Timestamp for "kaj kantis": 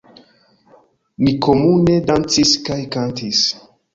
2.71-3.45